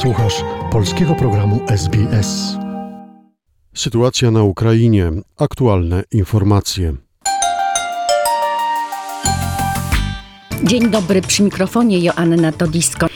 Słuchasz 0.00 0.44
polskiego 0.72 1.14
programu 1.14 1.60
SBS. 1.68 2.56
Sytuacja 3.74 4.30
na 4.30 4.42
Ukrainie. 4.42 5.10
Aktualne 5.38 6.02
informacje. 6.12 6.94
Dzień 10.64 10.90
dobry, 10.90 11.22
przy 11.22 11.42
mikrofonie 11.42 11.98
Joanna 11.98 12.52
Todisko. 12.52 13.06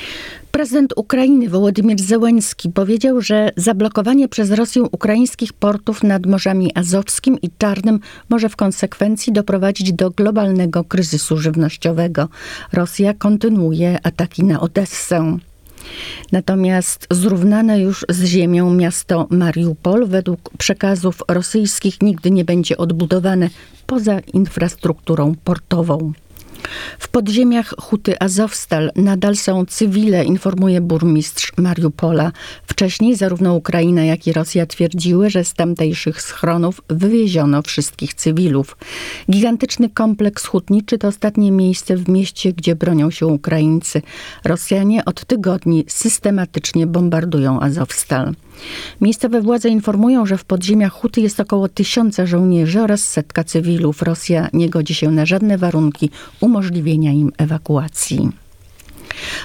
Prezydent 0.50 0.92
Ukrainy 0.96 1.48
Wołodymyr 1.48 2.00
Zełenski 2.00 2.70
powiedział, 2.70 3.20
że 3.20 3.50
zablokowanie 3.56 4.28
przez 4.28 4.50
Rosję 4.50 4.82
ukraińskich 4.82 5.52
portów 5.52 6.02
nad 6.02 6.26
Morzami 6.26 6.70
Azowskim 6.74 7.40
i 7.42 7.50
Czarnym 7.58 8.00
może 8.28 8.48
w 8.48 8.56
konsekwencji 8.56 9.32
doprowadzić 9.32 9.92
do 9.92 10.10
globalnego 10.10 10.84
kryzysu 10.84 11.36
żywnościowego. 11.36 12.28
Rosja 12.72 13.14
kontynuuje 13.14 13.98
ataki 14.02 14.44
na 14.44 14.60
Odessę. 14.60 15.38
Natomiast 16.32 17.06
zrównane 17.10 17.80
już 17.80 18.04
z 18.08 18.24
ziemią 18.24 18.74
miasto 18.74 19.26
Mariupol 19.30 20.06
według 20.06 20.50
przekazów 20.58 21.22
rosyjskich 21.28 22.02
nigdy 22.02 22.30
nie 22.30 22.44
będzie 22.44 22.76
odbudowane 22.76 23.50
poza 23.86 24.20
infrastrukturą 24.20 25.34
portową. 25.44 26.12
W 26.98 27.08
podziemiach 27.08 27.74
Huty 27.80 28.20
Azowstal 28.20 28.90
nadal 28.96 29.36
są 29.36 29.66
cywile, 29.66 30.24
informuje 30.24 30.80
burmistrz 30.80 31.52
Mariupola. 31.56 32.32
Wcześniej 32.66 33.16
zarówno 33.16 33.54
Ukraina, 33.54 34.04
jak 34.04 34.26
i 34.26 34.32
Rosja 34.32 34.66
twierdziły, 34.66 35.30
że 35.30 35.44
z 35.44 35.54
tamtejszych 35.54 36.22
schronów 36.22 36.80
wywieziono 36.88 37.62
wszystkich 37.62 38.14
cywilów. 38.14 38.76
Gigantyczny 39.30 39.88
kompleks 39.88 40.46
hutniczy 40.46 40.98
to 40.98 41.08
ostatnie 41.08 41.50
miejsce 41.52 41.96
w 41.96 42.08
mieście, 42.08 42.52
gdzie 42.52 42.76
bronią 42.76 43.10
się 43.10 43.26
Ukraińcy. 43.26 44.02
Rosjanie 44.44 45.04
od 45.04 45.24
tygodni 45.24 45.84
systematycznie 45.88 46.86
bombardują 46.86 47.60
Azowstal. 47.60 48.34
Miejscowe 49.00 49.42
władze 49.42 49.68
informują, 49.68 50.26
że 50.26 50.38
w 50.38 50.44
podziemiach 50.44 50.92
Huty 50.92 51.20
jest 51.20 51.40
około 51.40 51.68
tysiąca 51.68 52.26
żołnierzy 52.26 52.80
oraz 52.80 53.00
setka 53.00 53.44
cywilów. 53.44 54.02
Rosja 54.02 54.48
nie 54.52 54.70
godzi 54.70 54.94
się 54.94 55.10
na 55.10 55.26
żadne 55.26 55.58
warunki 55.58 56.10
umożliwienia 56.40 57.12
im 57.12 57.32
ewakuacji. 57.38 58.28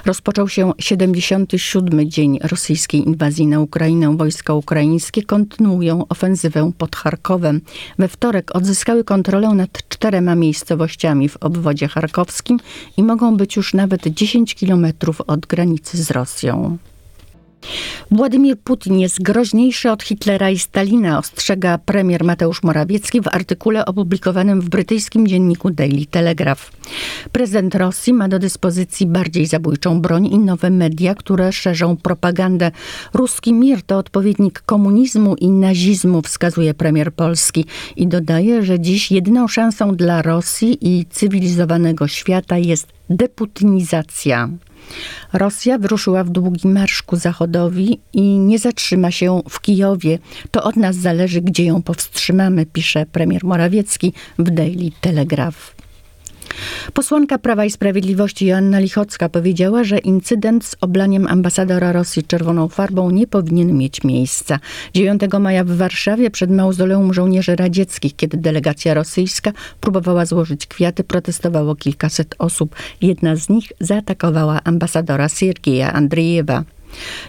Rozpoczął 0.05 0.49
się 0.49 0.73
77. 0.79 2.09
dzień 2.09 2.39
rosyjskiej 2.43 3.07
inwazji 3.07 3.47
na 3.47 3.59
Ukrainę. 3.59 4.17
Wojska 4.17 4.53
ukraińskie 4.53 5.23
kontynuują 5.23 6.07
ofensywę 6.07 6.71
pod 6.77 6.95
Charkowem. 6.95 7.61
We 7.99 8.07
wtorek 8.07 8.55
odzyskały 8.55 9.03
kontrolę 9.03 9.49
nad 9.49 9.87
czterema 9.89 10.35
miejscowościami 10.35 11.29
w 11.29 11.37
obwodzie 11.37 11.87
charkowskim 11.87 12.59
i 12.97 13.03
mogą 13.03 13.37
być 13.37 13.55
już 13.55 13.73
nawet 13.73 14.07
10 14.07 14.55
kilometrów 14.55 15.21
od 15.21 15.45
granicy 15.45 16.03
z 16.03 16.11
Rosją. 16.11 16.77
Władimir 18.11 18.57
Putin 18.57 18.99
jest 18.99 19.21
groźniejszy 19.21 19.91
od 19.91 20.03
Hitlera 20.03 20.49
i 20.49 20.59
Stalina, 20.59 21.19
ostrzega 21.19 21.77
premier 21.77 22.23
Mateusz 22.23 22.63
Morawiecki 22.63 23.21
w 23.21 23.27
artykule 23.27 23.85
opublikowanym 23.85 24.61
w 24.61 24.69
brytyjskim 24.69 25.27
dzienniku 25.27 25.69
Daily 25.69 26.05
Telegraph. 26.05 26.71
Prezydent 27.31 27.75
Rosji 27.75 28.13
ma 28.13 28.27
do 28.27 28.39
dyspozycji 28.39 29.07
bardziej 29.07 29.45
zabójczą 29.45 30.01
broń 30.01 30.25
i 30.25 30.39
nowe 30.39 30.69
media, 30.69 31.15
które 31.15 31.51
szerzą 31.51 31.97
propagandę. 31.97 32.71
Ruski 33.13 33.53
mir 33.53 33.81
to 33.81 33.97
odpowiednik 33.97 34.61
komunizmu 34.61 35.35
i 35.35 35.49
nazizmu, 35.49 36.21
wskazuje 36.21 36.73
premier 36.73 37.13
Polski 37.13 37.65
i 37.95 38.07
dodaje, 38.07 38.63
że 38.63 38.79
dziś 38.79 39.11
jedyną 39.11 39.47
szansą 39.47 39.95
dla 39.95 40.21
Rosji 40.21 40.77
i 40.81 41.05
cywilizowanego 41.05 42.07
świata 42.07 42.57
jest 42.57 42.87
deputinizacja. 43.09 44.49
Rosja 45.33 45.77
wyruszyła 45.77 46.23
w 46.23 46.29
długi 46.29 46.67
marsz 46.67 47.03
ku 47.03 47.15
zachodowi 47.15 47.99
i 48.13 48.21
nie 48.21 48.59
zatrzyma 48.59 49.11
się 49.11 49.41
w 49.49 49.61
Kijowie. 49.61 50.19
To 50.51 50.63
od 50.63 50.75
nas 50.75 50.95
zależy, 50.95 51.41
gdzie 51.41 51.65
ją 51.65 51.81
powstrzymamy, 51.81 52.65
pisze 52.65 53.05
premier 53.05 53.43
Morawiecki 53.43 54.13
w 54.39 54.49
Daily 54.49 54.91
Telegraph. 55.01 55.75
Posłanka 56.93 57.37
Prawa 57.37 57.65
i 57.65 57.71
Sprawiedliwości 57.71 58.45
Joanna 58.45 58.79
Lichocka 58.79 59.29
powiedziała, 59.29 59.83
że 59.83 59.97
incydent 59.97 60.65
z 60.65 60.75
oblaniem 60.81 61.27
ambasadora 61.27 61.91
Rosji 61.91 62.23
czerwoną 62.23 62.67
farbą 62.67 63.11
nie 63.11 63.27
powinien 63.27 63.77
mieć 63.77 64.03
miejsca. 64.03 64.59
9 64.93 65.21
maja 65.39 65.63
w 65.63 65.71
Warszawie 65.71 66.31
przed 66.31 66.51
mauzoleum 66.51 67.13
żołnierzy 67.13 67.55
radzieckich, 67.55 68.15
kiedy 68.15 68.37
delegacja 68.37 68.93
rosyjska 68.93 69.51
próbowała 69.81 70.25
złożyć 70.25 70.67
kwiaty, 70.67 71.03
protestowało 71.03 71.75
kilkaset 71.75 72.35
osób. 72.37 72.75
Jedna 73.01 73.35
z 73.35 73.49
nich 73.49 73.71
zaatakowała 73.79 74.59
ambasadora 74.63 75.29
Siergieja 75.29 75.93
Andrzejewa. 75.93 76.63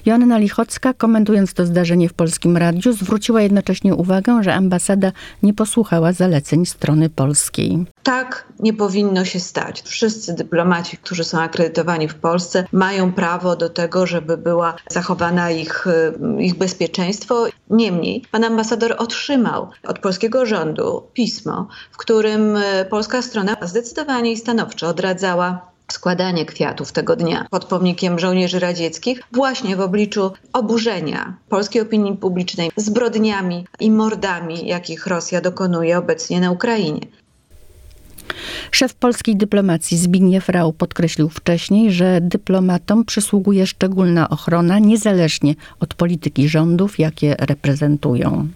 Joanna 0.06 0.38
Lichocka, 0.38 0.94
komentując 0.94 1.54
to 1.54 1.66
zdarzenie 1.66 2.08
w 2.08 2.12
Polskim 2.12 2.56
Radiu, 2.56 2.92
zwróciła 2.92 3.42
jednocześnie 3.42 3.94
uwagę, 3.94 4.42
że 4.42 4.54
ambasada 4.54 5.12
nie 5.42 5.54
posłuchała 5.54 6.12
zaleceń 6.12 6.66
strony 6.66 7.10
polskiej. 7.10 7.84
Tak 8.02 8.46
nie 8.60 8.74
powinno 8.74 9.24
się 9.24 9.40
stać. 9.40 9.82
Wszyscy 9.82 10.34
dyplomaci, 10.34 10.96
którzy 10.96 11.24
są 11.24 11.40
akredytowani 11.40 12.08
w 12.08 12.14
Polsce, 12.14 12.64
mają 12.72 13.12
prawo 13.12 13.56
do 13.56 13.68
tego, 13.68 14.06
żeby 14.06 14.36
była 14.36 14.74
zachowana 14.90 15.50
ich, 15.50 15.84
ich 16.38 16.54
bezpieczeństwo. 16.54 17.46
Niemniej 17.70 18.24
pan 18.30 18.44
ambasador 18.44 18.94
otrzymał 18.98 19.68
od 19.86 19.98
polskiego 19.98 20.46
rządu 20.46 21.02
pismo, 21.12 21.68
w 21.90 21.96
którym 21.96 22.58
polska 22.90 23.22
strona 23.22 23.56
zdecydowanie 23.62 24.32
i 24.32 24.36
stanowczo 24.36 24.88
odradzała 24.88 25.69
składanie 25.92 26.44
kwiatów 26.46 26.92
tego 26.92 27.16
dnia 27.16 27.46
pod 27.50 27.64
pomnikiem 27.64 28.18
żołnierzy 28.18 28.58
radzieckich, 28.58 29.22
właśnie 29.32 29.76
w 29.76 29.80
obliczu 29.80 30.32
oburzenia 30.52 31.36
polskiej 31.48 31.82
opinii 31.82 32.16
publicznej 32.16 32.70
zbrodniami 32.76 33.66
i 33.80 33.90
mordami, 33.90 34.66
jakich 34.66 35.06
Rosja 35.06 35.40
dokonuje 35.40 35.98
obecnie 35.98 36.40
na 36.40 36.50
Ukrainie. 36.50 37.00
Szef 38.70 38.94
polskiej 38.94 39.36
dyplomacji 39.36 39.98
Zbigniew 39.98 40.48
Rau 40.48 40.72
podkreślił 40.72 41.28
wcześniej, 41.28 41.92
że 41.92 42.20
dyplomatom 42.20 43.04
przysługuje 43.04 43.66
szczególna 43.66 44.28
ochrona 44.28 44.78
niezależnie 44.78 45.54
od 45.80 45.94
polityki 45.94 46.48
rządów, 46.48 46.98
jakie 46.98 47.36
reprezentują. 47.38 48.48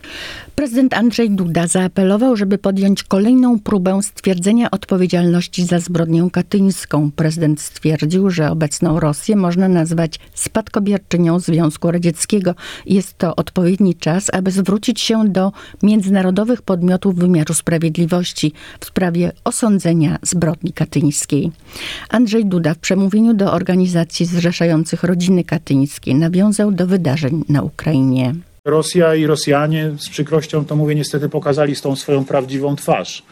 Prezydent 0.55 0.95
Andrzej 0.95 1.31
Duda 1.31 1.67
zaapelował, 1.67 2.37
żeby 2.37 2.59
podjąć 2.59 3.03
kolejną 3.03 3.61
próbę 3.61 4.03
stwierdzenia 4.03 4.71
odpowiedzialności 4.71 5.65
za 5.65 5.81
zbrodnię 5.81 6.29
katyńską. 6.33 7.11
Prezydent 7.17 7.61
stwierdził, 7.61 8.31
że 8.31 8.51
obecną 8.51 9.01
Rosję 9.01 9.37
można 9.37 9.69
nazwać 9.69 10.21
spadkobierczynią 10.35 11.41
Związku 11.41 11.91
Radzieckiego. 11.91 12.55
Jest 12.87 13.19
to 13.19 13.37
odpowiedni 13.37 13.95
czas, 13.95 14.31
aby 14.33 14.51
zwrócić 14.51 15.01
się 15.01 15.29
do 15.29 15.53
międzynarodowych 15.83 16.63
podmiotów 16.63 17.17
wymiaru 17.17 17.55
sprawiedliwości 17.55 18.53
w 18.81 18.85
sprawie 18.85 19.33
osądzenia 19.45 20.04
zbrodni 20.23 20.73
katyńskiej. 20.73 21.53
Andrzej 22.09 22.47
Duda 22.47 22.75
w 22.75 22.79
przemówieniu 22.79 23.35
do 23.35 23.53
organizacji 23.53 24.27
zrzeszających 24.27 25.03
rodziny 25.03 25.45
katyńskie 25.45 26.15
nawiązał 26.15 26.73
do 26.73 26.87
wydarzeń 26.87 27.45
na 27.49 27.63
Ukrainie. 27.63 28.35
Rosja 28.65 29.15
i 29.15 29.27
Rosjanie, 29.27 29.91
z 29.99 30.09
przykrością 30.09 30.65
to 30.65 30.77
mówię, 30.77 30.95
niestety 30.95 31.29
pokazali 31.29 31.77
z 31.77 31.81
tą 31.81 31.97
swoją 31.97 32.25
prawdziwą 32.25 32.77
twarz. 32.77 33.23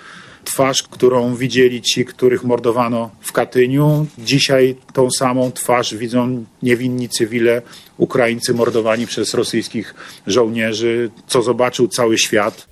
Twarz, 0.44 0.82
którą 0.82 1.34
widzieli 1.34 1.82
ci, 1.82 2.04
których 2.04 2.44
mordowano 2.44 3.10
w 3.20 3.32
Katyniu. 3.32 4.06
Dzisiaj 4.18 4.76
tą 4.92 5.10
samą 5.10 5.52
twarz 5.52 5.94
widzą 5.94 6.44
niewinni 6.62 7.08
cywile, 7.08 7.62
Ukraińcy 7.98 8.54
mordowani 8.54 9.06
przez 9.06 9.34
rosyjskich 9.34 9.94
żołnierzy, 10.26 11.10
co 11.26 11.42
zobaczył 11.42 11.88
cały 11.88 12.18
świat. 12.18 12.71